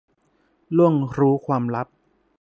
[0.77, 1.87] ล่วงรู้ความลับ